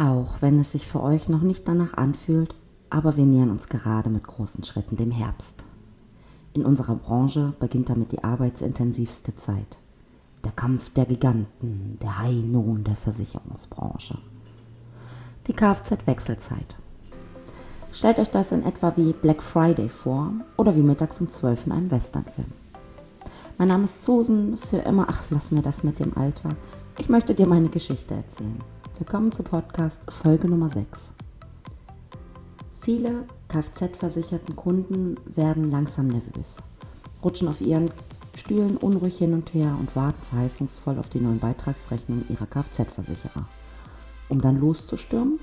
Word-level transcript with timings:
Auch 0.00 0.40
wenn 0.40 0.58
es 0.58 0.72
sich 0.72 0.86
für 0.86 1.02
euch 1.02 1.28
noch 1.28 1.42
nicht 1.42 1.68
danach 1.68 1.92
anfühlt, 1.92 2.54
aber 2.88 3.18
wir 3.18 3.26
nähern 3.26 3.50
uns 3.50 3.68
gerade 3.68 4.08
mit 4.08 4.26
großen 4.26 4.64
Schritten 4.64 4.96
dem 4.96 5.10
Herbst. 5.10 5.66
In 6.54 6.64
unserer 6.64 6.94
Branche 6.94 7.52
beginnt 7.60 7.90
damit 7.90 8.10
die 8.10 8.24
arbeitsintensivste 8.24 9.36
Zeit. 9.36 9.76
Der 10.42 10.52
Kampf 10.52 10.88
der 10.94 11.04
Giganten, 11.04 11.98
der 12.00 12.18
High 12.18 12.42
Noon 12.44 12.82
der 12.82 12.96
Versicherungsbranche. 12.96 14.16
Die 15.46 15.52
Kfz-Wechselzeit. 15.52 16.76
Stellt 17.92 18.18
euch 18.20 18.30
das 18.30 18.52
in 18.52 18.64
etwa 18.64 18.94
wie 18.96 19.12
Black 19.12 19.42
Friday 19.42 19.90
vor 19.90 20.32
oder 20.56 20.74
wie 20.76 20.82
mittags 20.82 21.20
um 21.20 21.28
12 21.28 21.66
in 21.66 21.72
einem 21.72 21.90
Westernfilm. 21.90 22.52
Mein 23.58 23.68
Name 23.68 23.84
ist 23.84 24.02
Susan, 24.02 24.56
für 24.56 24.78
immer, 24.78 25.08
ach, 25.10 25.24
lass 25.28 25.50
mir 25.50 25.60
das 25.60 25.84
mit 25.84 25.98
dem 25.98 26.16
Alter. 26.16 26.48
Ich 26.98 27.10
möchte 27.10 27.34
dir 27.34 27.46
meine 27.46 27.68
Geschichte 27.68 28.14
erzählen. 28.14 28.62
Willkommen 29.00 29.32
zu 29.32 29.42
Podcast 29.42 30.02
Folge 30.10 30.46
Nummer 30.46 30.68
6. 30.68 31.14
Viele 32.76 33.24
Kfz-versicherten 33.48 34.54
Kunden 34.56 35.16
werden 35.24 35.70
langsam 35.70 36.08
nervös, 36.08 36.58
rutschen 37.24 37.48
auf 37.48 37.62
ihren 37.62 37.90
Stühlen 38.34 38.76
unruhig 38.76 39.16
hin 39.16 39.32
und 39.32 39.54
her 39.54 39.74
und 39.80 39.96
warten 39.96 40.20
verheißungsvoll 40.28 40.98
auf 40.98 41.08
die 41.08 41.20
neuen 41.20 41.38
Beitragsrechnungen 41.38 42.26
ihrer 42.28 42.44
Kfz-Versicherer, 42.44 43.46
um 44.28 44.42
dann 44.42 44.60
loszustürmen 44.60 45.40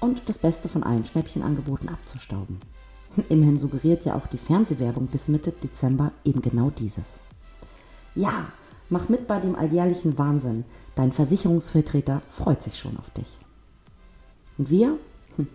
und 0.00 0.28
das 0.28 0.36
Beste 0.36 0.68
von 0.68 0.82
allen 0.82 1.06
Schnäppchenangeboten 1.06 1.88
abzustauben. 1.88 2.60
Immerhin 3.30 3.56
suggeriert 3.56 4.04
ja 4.04 4.16
auch 4.16 4.26
die 4.26 4.36
Fernsehwerbung 4.36 5.06
bis 5.06 5.28
Mitte 5.28 5.52
Dezember 5.52 6.12
eben 6.26 6.42
genau 6.42 6.70
dieses. 6.78 7.20
Ja, 8.14 8.48
mach 8.90 9.08
mit 9.08 9.26
bei 9.26 9.40
dem 9.40 9.54
alljährlichen 9.54 10.18
Wahnsinn. 10.18 10.64
Dein 10.94 11.12
Versicherungsvertreter 11.12 12.22
freut 12.28 12.62
sich 12.62 12.78
schon 12.78 12.96
auf 12.98 13.10
dich. 13.10 13.38
Und 14.56 14.70
wir? 14.70 14.98
Hm, 15.36 15.48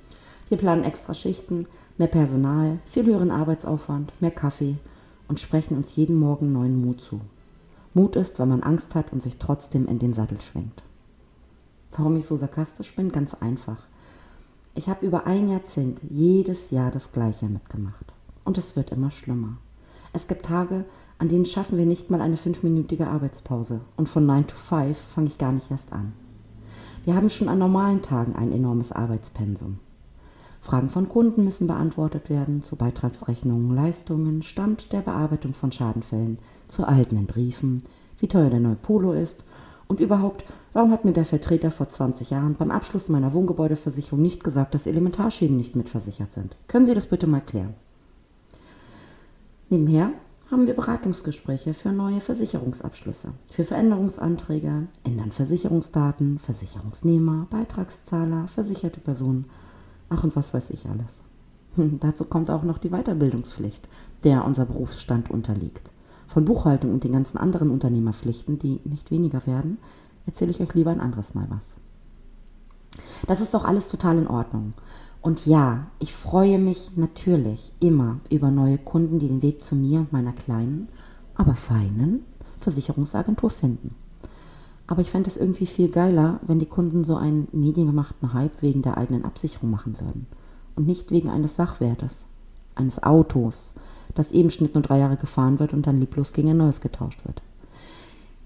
wir 0.50 0.58
planen 0.58 0.84
extra 0.84 1.14
Schichten, 1.14 1.68
mehr 1.98 2.08
Personal, 2.08 2.80
viel 2.86 3.06
höheren 3.06 3.32
Arbeitsaufwand, 3.32 4.14
mehr 4.22 4.32
Kaffee 4.32 4.78
und 5.28 5.40
sprechen 5.40 5.78
uns 5.78 5.96
jeden 5.96 6.18
Morgen 6.18 6.52
neuen 6.52 6.80
Mut 6.80 7.02
zu. 7.02 7.22
Mut 7.94 8.16
ist, 8.16 8.40
wenn 8.40 8.50
man 8.50 8.64
Angst 8.64 8.96
hat 8.96 9.14
und 9.14 9.22
sich 9.22 9.38
trotzdem 9.38 9.88
in 9.88 10.00
den 10.00 10.14
Sattel 10.14 10.42
schwingt. 10.42 10.84
Warum 11.92 12.16
ich 12.18 12.26
so 12.26 12.36
sarkastisch 12.36 12.96
bin? 12.96 13.12
Ganz 13.12 13.36
einfach. 13.36 13.78
Ich 14.74 14.90
habe 14.90 15.06
über 15.06 15.28
ein 15.28 15.48
Jahrzehnt 15.48 16.00
jedes 16.10 16.72
Jahr 16.72 16.90
das 16.90 17.12
Gleiche 17.12 17.46
mitgemacht. 17.46 18.14
Und 18.44 18.58
es 18.58 18.76
wird 18.76 18.92
immer 18.92 19.12
schlimmer. 19.12 19.58
Es 20.12 20.28
gibt 20.28 20.46
Tage, 20.46 20.86
an 21.24 21.30
denen 21.30 21.46
schaffen 21.46 21.78
wir 21.78 21.86
nicht 21.86 22.12
mal 22.12 22.20
eine 22.20 22.36
fünfminütige 22.36 23.08
Arbeitspause. 23.08 23.80
Und 23.96 24.10
von 24.10 24.26
9 24.26 24.46
to 24.46 24.58
5 24.58 24.98
fange 24.98 25.28
ich 25.28 25.38
gar 25.38 25.54
nicht 25.54 25.72
erst 25.72 25.94
an. 25.94 26.12
Wir 27.06 27.16
haben 27.16 27.30
schon 27.30 27.48
an 27.48 27.60
normalen 27.60 28.02
Tagen 28.02 28.36
ein 28.36 28.52
enormes 28.52 28.92
Arbeitspensum. 28.92 29.80
Fragen 30.60 30.90
von 30.90 31.08
Kunden 31.08 31.46
müssen 31.46 31.66
beantwortet 31.66 32.30
werden 32.30 32.62
zu 32.62 32.76
Beitragsrechnungen, 32.76 33.74
Leistungen, 33.74 34.42
Stand 34.42 34.92
der 34.92 35.00
Bearbeitung 35.00 35.54
von 35.54 35.72
Schadenfällen, 35.72 36.40
zu 36.68 36.82
erhaltenen 36.82 37.26
Briefen, 37.26 37.84
wie 38.20 38.28
teuer 38.28 38.50
der 38.50 38.60
neue 38.60 38.76
Polo 38.76 39.14
ist 39.14 39.46
und 39.88 40.02
überhaupt, 40.02 40.44
warum 40.74 40.92
hat 40.92 41.06
mir 41.06 41.14
der 41.14 41.24
Vertreter 41.24 41.72
vor 41.72 41.88
20 41.88 42.32
Jahren 42.32 42.56
beim 42.56 42.70
Abschluss 42.70 43.08
meiner 43.08 43.32
Wohngebäudeversicherung 43.32 44.22
nicht 44.22 44.44
gesagt, 44.44 44.74
dass 44.74 44.88
Elementarschäden 44.88 45.56
nicht 45.56 45.78
mitversichert 45.78 46.34
sind? 46.34 46.58
Können 46.68 46.86
Sie 46.86 46.94
das 46.94 47.08
bitte 47.08 47.28
mal 47.28 47.40
klären? 47.40 47.76
Nebenher 49.70 50.12
haben 50.54 50.68
wir 50.68 50.76
Beratungsgespräche 50.76 51.74
für 51.74 51.92
neue 51.92 52.22
Versicherungsabschlüsse, 52.22 53.30
für 53.50 53.66
Veränderungsanträge, 53.66 54.88
ändern 55.04 55.32
Versicherungsdaten, 55.32 56.38
Versicherungsnehmer, 56.38 57.48
Beitragszahler, 57.50 58.48
versicherte 58.48 59.00
Personen, 59.00 59.46
ach 60.10 60.24
und 60.24 60.36
was 60.36 60.54
weiß 60.54 60.70
ich 60.70 60.86
alles. 60.86 61.18
Hm, 61.76 62.00
dazu 62.00 62.26
kommt 62.26 62.52
auch 62.52 62.62
noch 62.62 62.78
die 62.78 62.92
Weiterbildungspflicht, 62.92 63.90
der 64.24 64.46
unser 64.46 64.66
Berufsstand 64.66 65.32
unterliegt. 65.32 65.92
Von 66.28 66.46
Buchhaltung 66.46 66.94
und 66.94 67.04
den 67.04 67.14
ganzen 67.14 67.40
anderen 67.40 67.72
Unternehmerpflichten, 67.72 68.60
die 68.60 68.80
nicht 68.84 69.10
weniger 69.10 69.48
werden, 69.48 69.80
erzähle 70.28 70.52
ich 70.52 70.62
euch 70.62 70.76
lieber 70.76 70.92
ein 70.92 71.02
anderes 71.02 71.34
Mal 71.34 71.48
was. 71.50 71.74
Das 73.26 73.42
ist 73.42 73.56
doch 73.56 73.66
alles 73.66 73.88
total 73.88 74.20
in 74.20 74.28
Ordnung. 74.28 74.74
Und 75.24 75.46
ja, 75.46 75.88
ich 76.00 76.14
freue 76.14 76.60
mich 76.60 76.98
natürlich 76.98 77.72
immer 77.80 78.20
über 78.30 78.52
neue 78.52 78.78
Kunden, 78.78 79.20
die 79.20 79.30
den 79.30 79.42
Weg 79.42 79.64
zu 79.64 79.74
mir 79.74 80.00
und 80.00 80.12
meiner 80.12 80.34
kleinen, 80.34 80.90
aber 81.34 81.56
feinen 81.56 82.26
Versicherungsagentur 82.60 83.50
finden. 83.50 83.96
Aber 84.86 85.02
ich 85.02 85.10
fände 85.10 85.30
es 85.30 85.38
irgendwie 85.38 85.66
viel 85.66 85.90
geiler, 85.90 86.42
wenn 86.42 86.60
die 86.60 86.66
Kunden 86.66 87.06
so 87.06 87.16
einen 87.16 87.48
mediengemachten 87.54 88.34
Hype 88.34 88.62
wegen 88.62 88.82
der 88.82 88.98
eigenen 88.98 89.24
Absicherung 89.24 89.72
machen 89.72 89.96
würden. 89.98 90.28
Und 90.76 90.88
nicht 90.88 91.10
wegen 91.12 91.30
eines 91.30 91.56
Sachwertes, 91.56 92.26
eines 92.76 93.02
Autos, 93.02 93.74
das 94.16 94.34
eben 94.34 94.50
Schnitt 94.50 94.76
nur 94.76 94.84
drei 94.84 95.00
Jahre 95.00 95.16
gefahren 95.16 95.58
wird 95.58 95.72
und 95.72 95.88
dann 95.88 96.02
lieblos 96.02 96.34
gegen 96.34 96.50
ein 96.50 96.58
neues 96.58 96.82
getauscht 96.82 97.24
wird. 97.26 97.42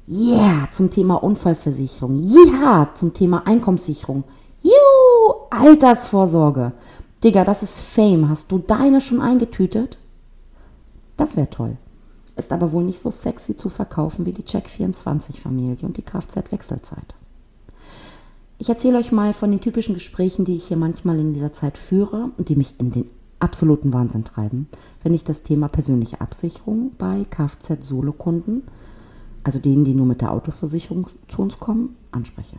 Yeah, 0.07 0.69
zum 0.71 0.91
Thema 0.91 1.15
Unfallversicherung. 1.23 2.19
Ja, 2.21 2.91
zum 2.93 3.15
Thema 3.15 3.47
Einkommenssicherung. 3.47 4.25
Juhu, 4.61 4.96
Altersvorsorge. 5.49 6.73
Digga, 7.23 7.43
das 7.43 7.63
ist 7.63 7.79
Fame. 7.79 8.29
Hast 8.29 8.51
du 8.51 8.59
deine 8.59 9.01
schon 9.01 9.21
eingetütet? 9.21 9.97
Das 11.15 11.35
wäre 11.35 11.49
toll. 11.49 11.77
Ist 12.35 12.53
aber 12.53 12.71
wohl 12.71 12.83
nicht 12.83 13.01
so 13.01 13.09
sexy 13.09 13.55
zu 13.55 13.69
verkaufen 13.69 14.25
wie 14.25 14.33
die 14.33 14.43
Check24-Familie 14.43 15.77
und 15.81 15.97
die 15.97 16.03
Kfz-Wechselzeit. 16.03 17.15
Ich 18.59 18.69
erzähle 18.69 18.97
euch 18.97 19.11
mal 19.11 19.33
von 19.33 19.51
den 19.51 19.61
typischen 19.61 19.95
Gesprächen, 19.95 20.45
die 20.45 20.55
ich 20.55 20.67
hier 20.67 20.77
manchmal 20.77 21.19
in 21.19 21.33
dieser 21.33 21.53
Zeit 21.53 21.77
führe 21.77 22.29
und 22.37 22.49
die 22.49 22.55
mich 22.55 22.75
in 22.79 22.91
den 22.91 23.09
absoluten 23.39 23.93
Wahnsinn 23.93 24.23
treiben, 24.23 24.67
wenn 25.03 25.13
ich 25.13 25.23
das 25.23 25.43
Thema 25.43 25.67
persönliche 25.67 26.21
Absicherung 26.21 26.91
bei 26.97 27.25
Kfz-Solo-Kunden, 27.29 28.63
also 29.43 29.59
denen, 29.59 29.85
die 29.85 29.93
nur 29.93 30.05
mit 30.05 30.21
der 30.21 30.31
Autoversicherung 30.31 31.07
zu 31.27 31.41
uns 31.41 31.59
kommen, 31.59 31.95
anspreche. 32.11 32.57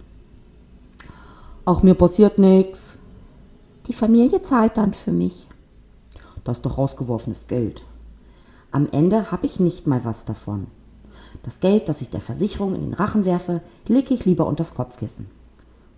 Ach, 1.71 1.83
mir 1.83 1.93
passiert 1.93 2.39
nichts. 2.39 2.97
Die 3.89 3.93
Familie 3.93 4.41
zahlt 4.41 4.79
dann 4.79 4.95
für 4.95 5.13
mich. 5.13 5.49
Das 6.43 6.57
ist 6.57 6.65
doch 6.65 6.79
rausgeworfenes 6.79 7.47
Geld. 7.47 7.85
Am 8.71 8.89
Ende 8.91 9.31
habe 9.31 9.45
ich 9.45 9.61
nicht 9.61 9.87
mal 9.87 10.03
was 10.03 10.25
davon. 10.25 10.69
Das 11.43 11.61
Geld, 11.61 11.91
das 11.91 12.01
ich 12.01 12.09
der 12.09 12.23
Versicherung 12.23 12.75
in 12.75 12.81
den 12.81 12.95
Rachen 12.95 13.27
werfe, 13.27 13.61
lege 13.87 14.15
ich 14.15 14.25
lieber 14.25 14.47
unter 14.47 14.65
das 14.65 14.73
Kopfkissen. 14.73 15.27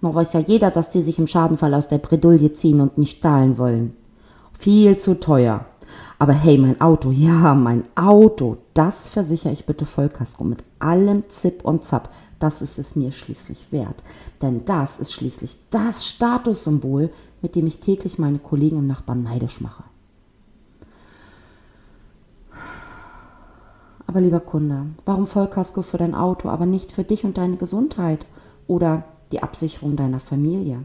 Noch 0.00 0.16
weiß 0.16 0.32
ja 0.32 0.40
jeder, 0.40 0.72
dass 0.72 0.90
die 0.90 1.02
sich 1.02 1.20
im 1.20 1.28
Schadenfall 1.28 1.72
aus 1.74 1.86
der 1.86 1.98
Bredouille 1.98 2.52
ziehen 2.52 2.80
und 2.80 2.98
nicht 2.98 3.22
zahlen 3.22 3.56
wollen. 3.56 3.96
Viel 4.58 4.98
zu 4.98 5.20
teuer. 5.20 5.66
Aber 6.20 6.34
hey, 6.34 6.58
mein 6.58 6.78
Auto, 6.82 7.12
ja, 7.12 7.54
mein 7.54 7.84
Auto, 7.94 8.58
das 8.74 9.08
versichere 9.08 9.54
ich 9.54 9.64
bitte 9.64 9.86
Vollkasko 9.86 10.44
mit 10.44 10.62
allem 10.78 11.26
Zip 11.30 11.64
und 11.64 11.86
Zap. 11.86 12.10
Das 12.38 12.60
ist 12.60 12.78
es 12.78 12.94
mir 12.94 13.10
schließlich 13.10 13.72
wert. 13.72 14.02
Denn 14.42 14.66
das 14.66 14.98
ist 14.98 15.14
schließlich 15.14 15.56
das 15.70 16.06
Statussymbol, 16.06 17.08
mit 17.40 17.56
dem 17.56 17.66
ich 17.66 17.80
täglich 17.80 18.18
meine 18.18 18.38
Kollegen 18.38 18.80
im 18.80 18.86
Nachbarn 18.86 19.22
neidisch 19.22 19.62
mache. 19.62 19.84
Aber 24.06 24.20
lieber 24.20 24.40
Kunde, 24.40 24.88
warum 25.06 25.26
Vollkasko 25.26 25.80
für 25.80 25.96
dein 25.96 26.14
Auto, 26.14 26.50
aber 26.50 26.66
nicht 26.66 26.92
für 26.92 27.04
dich 27.04 27.24
und 27.24 27.38
deine 27.38 27.56
Gesundheit 27.56 28.26
oder 28.66 29.04
die 29.32 29.42
Absicherung 29.42 29.96
deiner 29.96 30.20
Familie? 30.20 30.82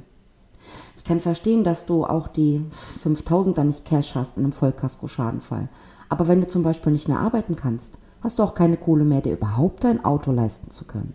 Ich 1.05 1.09
kann 1.09 1.19
verstehen, 1.19 1.63
dass 1.63 1.85
du 1.85 2.03
auch 2.03 2.27
die 2.27 2.65
5000 2.71 3.55
dann 3.55 3.67
nicht 3.67 3.85
Cash 3.85 4.15
hast 4.15 4.39
in 4.39 4.43
einem 4.43 4.53
Vollkasko-Schadenfall. 4.53 5.69
Aber 6.09 6.27
wenn 6.27 6.41
du 6.41 6.47
zum 6.47 6.63
Beispiel 6.63 6.91
nicht 6.91 7.07
mehr 7.07 7.19
arbeiten 7.19 7.55
kannst, 7.55 7.99
hast 8.21 8.39
du 8.39 8.43
auch 8.43 8.55
keine 8.55 8.75
Kohle 8.75 9.05
mehr, 9.05 9.21
dir 9.21 9.33
überhaupt 9.33 9.83
dein 9.83 10.03
Auto 10.03 10.31
leisten 10.31 10.71
zu 10.71 10.83
können. 10.83 11.13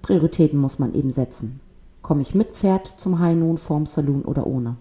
Prioritäten 0.00 0.58
muss 0.58 0.78
man 0.78 0.94
eben 0.94 1.10
setzen. 1.10 1.60
Komme 2.00 2.22
ich 2.22 2.34
mit 2.34 2.52
Pferd 2.52 2.94
zum 2.96 3.18
High 3.18 3.36
Noon 3.36 3.58
vorm 3.58 3.84
Saloon 3.84 4.22
oder 4.22 4.46
ohne? 4.46 4.76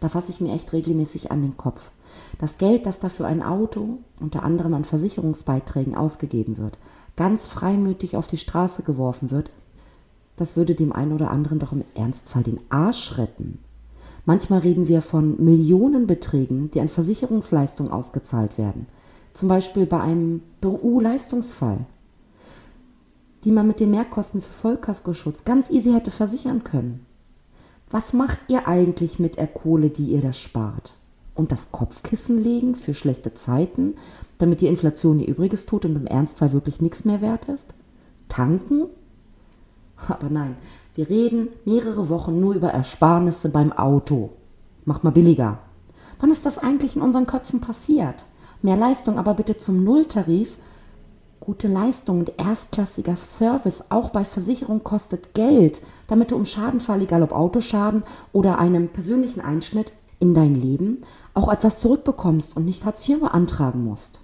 Da 0.00 0.10
fasse 0.10 0.30
ich 0.30 0.42
mir 0.42 0.52
echt 0.52 0.74
regelmäßig 0.74 1.32
an 1.32 1.40
den 1.40 1.56
Kopf. 1.56 1.90
Das 2.38 2.58
Geld, 2.58 2.84
das 2.84 3.00
da 3.00 3.08
für 3.08 3.24
ein 3.24 3.42
Auto, 3.42 3.96
unter 4.20 4.42
anderem 4.42 4.74
an 4.74 4.84
Versicherungsbeiträgen 4.84 5.94
ausgegeben 5.94 6.58
wird, 6.58 6.76
ganz 7.16 7.46
freimütig 7.46 8.18
auf 8.18 8.26
die 8.26 8.36
Straße 8.36 8.82
geworfen 8.82 9.30
wird, 9.30 9.50
das 10.38 10.56
würde 10.56 10.74
dem 10.74 10.92
einen 10.92 11.12
oder 11.12 11.30
anderen 11.30 11.58
doch 11.58 11.72
im 11.72 11.84
Ernstfall 11.94 12.42
den 12.42 12.60
Arsch 12.70 13.18
retten. 13.18 13.58
Manchmal 14.24 14.60
reden 14.60 14.88
wir 14.88 15.02
von 15.02 15.42
Millionenbeträgen, 15.42 16.70
die 16.70 16.80
an 16.80 16.88
Versicherungsleistungen 16.88 17.92
ausgezahlt 17.92 18.58
werden. 18.58 18.86
Zum 19.34 19.48
Beispiel 19.48 19.86
bei 19.86 20.00
einem 20.00 20.42
BU-Leistungsfall 20.60 21.86
die 23.44 23.52
man 23.52 23.66
mit 23.66 23.80
den 23.80 23.90
Mehrkosten 23.90 24.40
für 24.40 24.52
Vollkaskoschutz 24.52 25.44
ganz 25.44 25.70
easy 25.70 25.92
hätte 25.92 26.10
versichern 26.10 26.64
können. 26.64 27.06
Was 27.90 28.12
macht 28.12 28.38
ihr 28.48 28.68
eigentlich 28.68 29.18
mit 29.18 29.36
der 29.36 29.46
Kohle, 29.46 29.90
die 29.90 30.10
ihr 30.12 30.20
da 30.20 30.32
spart? 30.32 30.94
Und 31.34 31.52
das 31.52 31.70
Kopfkissen 31.70 32.36
legen 32.36 32.74
für 32.74 32.94
schlechte 32.94 33.32
Zeiten, 33.32 33.94
damit 34.38 34.60
die 34.60 34.66
Inflation 34.66 35.20
ihr 35.20 35.28
Übriges 35.28 35.66
tut 35.66 35.84
und 35.84 35.96
im 35.96 36.06
Ernstfall 36.06 36.52
wirklich 36.52 36.80
nichts 36.80 37.04
mehr 37.04 37.20
wert 37.20 37.48
ist? 37.48 37.72
Tanken? 38.28 38.86
Aber 40.08 40.30
nein, 40.30 40.56
Wir 40.98 41.08
reden 41.08 41.50
mehrere 41.64 42.08
Wochen 42.08 42.40
nur 42.40 42.54
über 42.54 42.70
Ersparnisse 42.70 43.50
beim 43.50 43.72
Auto. 43.72 44.30
Macht 44.84 45.04
mal 45.04 45.10
billiger. 45.10 45.58
Wann 46.18 46.32
ist 46.32 46.44
das 46.44 46.58
eigentlich 46.58 46.96
in 46.96 47.02
unseren 47.02 47.24
Köpfen 47.24 47.60
passiert? 47.60 48.24
Mehr 48.62 48.76
Leistung, 48.76 49.16
aber 49.16 49.34
bitte 49.34 49.56
zum 49.56 49.84
Nulltarif. 49.84 50.58
Gute 51.38 51.68
Leistung 51.68 52.18
und 52.18 52.32
erstklassiger 52.36 53.14
Service, 53.14 53.84
auch 53.90 54.10
bei 54.10 54.24
Versicherung, 54.24 54.82
kostet 54.82 55.34
Geld, 55.34 55.82
damit 56.08 56.32
du 56.32 56.34
um 56.34 56.44
Schadenfall, 56.44 57.00
egal 57.00 57.22
ob 57.22 57.30
Autoschaden 57.30 58.02
oder 58.32 58.58
einem 58.58 58.88
persönlichen 58.88 59.40
Einschnitt 59.40 59.92
in 60.18 60.34
dein 60.34 60.56
Leben, 60.56 61.04
auch 61.32 61.48
etwas 61.48 61.78
zurückbekommst 61.78 62.56
und 62.56 62.64
nicht 62.64 62.84
Hartz 62.84 63.08
IV 63.08 63.20
beantragen 63.20 63.84
musst. 63.84 64.20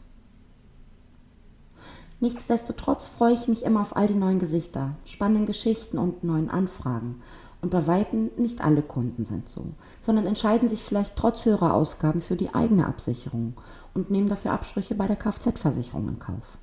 Nichtsdestotrotz 2.24 3.06
freue 3.06 3.34
ich 3.34 3.48
mich 3.48 3.64
immer 3.64 3.82
auf 3.82 3.94
all 3.96 4.06
die 4.06 4.14
neuen 4.14 4.38
Gesichter, 4.38 4.96
spannenden 5.04 5.44
Geschichten 5.44 5.98
und 5.98 6.24
neuen 6.24 6.48
Anfragen. 6.48 7.20
Und 7.60 7.68
bei 7.68 7.86
Weitem 7.86 8.30
nicht 8.38 8.62
alle 8.64 8.80
Kunden 8.80 9.26
sind 9.26 9.50
so, 9.50 9.66
sondern 10.00 10.24
entscheiden 10.24 10.70
sich 10.70 10.82
vielleicht 10.82 11.16
trotz 11.16 11.44
höherer 11.44 11.74
Ausgaben 11.74 12.22
für 12.22 12.36
die 12.36 12.54
eigene 12.54 12.86
Absicherung 12.86 13.52
und 13.92 14.10
nehmen 14.10 14.30
dafür 14.30 14.52
Abstriche 14.52 14.94
bei 14.94 15.06
der 15.06 15.16
Kfz-Versicherung 15.16 16.08
in 16.08 16.18
Kauf. 16.18 16.56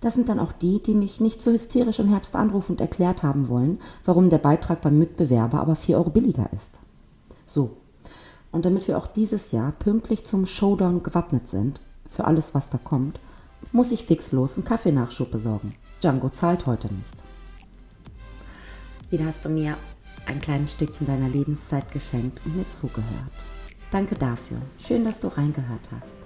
Das 0.00 0.14
sind 0.14 0.28
dann 0.28 0.38
auch 0.38 0.52
die, 0.52 0.80
die 0.80 0.94
mich 0.94 1.20
nicht 1.20 1.42
so 1.42 1.50
hysterisch 1.50 1.98
im 1.98 2.06
Herbst 2.06 2.36
anrufen 2.36 2.74
und 2.74 2.80
erklärt 2.80 3.24
haben 3.24 3.48
wollen, 3.48 3.80
warum 4.04 4.30
der 4.30 4.38
Beitrag 4.38 4.80
beim 4.80 4.96
Mitbewerber 4.96 5.58
aber 5.58 5.74
4 5.74 5.98
Euro 5.98 6.10
billiger 6.10 6.48
ist. 6.52 6.78
So, 7.46 7.78
und 8.52 8.64
damit 8.64 8.86
wir 8.86 8.96
auch 8.96 9.08
dieses 9.08 9.50
Jahr 9.50 9.72
pünktlich 9.72 10.24
zum 10.24 10.46
Showdown 10.46 11.02
gewappnet 11.02 11.48
sind, 11.48 11.80
für 12.06 12.26
alles, 12.26 12.54
was 12.54 12.70
da 12.70 12.78
kommt, 12.78 13.18
muss 13.72 13.92
ich 13.92 14.04
fixlos 14.04 14.56
einen 14.56 14.64
Kaffeenachschub 14.64 15.30
besorgen. 15.30 15.74
Django 16.02 16.28
zahlt 16.28 16.66
heute 16.66 16.88
nicht. 16.88 17.16
Wieder 19.10 19.26
hast 19.26 19.44
du 19.44 19.48
mir 19.48 19.76
ein 20.26 20.40
kleines 20.40 20.72
Stückchen 20.72 21.06
deiner 21.06 21.28
Lebenszeit 21.28 21.90
geschenkt 21.92 22.40
und 22.44 22.56
mir 22.56 22.68
zugehört. 22.70 23.30
Danke 23.90 24.14
dafür. 24.16 24.58
Schön, 24.80 25.04
dass 25.04 25.20
du 25.20 25.28
reingehört 25.28 25.88
hast. 25.96 26.16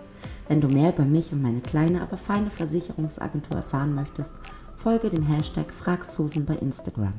Wenn 0.49 0.61
du 0.61 0.69
mehr 0.69 0.95
über 0.95 1.05
mich 1.05 1.33
und 1.33 1.43
meine 1.43 1.61
kleine, 1.61 2.01
aber 2.01 2.17
feine 2.17 2.51
Versicherungsagentur 2.51 3.57
erfahren 3.57 3.95
möchtest, 3.95 4.33
folge 4.77 5.11
dem 5.11 5.23
Hashtag 5.25 5.73
FragSusan 5.73 6.47
bei 6.47 6.55
Instagram. 6.55 7.13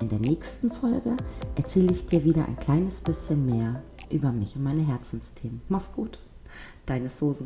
In 0.00 0.08
der 0.08 0.18
nächsten 0.18 0.70
Folge 0.70 1.16
erzähle 1.56 1.92
ich 1.92 2.04
dir 2.06 2.24
wieder 2.24 2.46
ein 2.46 2.56
kleines 2.56 3.00
bisschen 3.00 3.46
mehr 3.46 3.82
über 4.10 4.32
mich 4.32 4.56
und 4.56 4.64
meine 4.64 4.86
Herzensthemen. 4.86 5.62
Mach's 5.68 5.92
gut, 5.92 6.18
deine 6.84 7.08
Susan. 7.08 7.40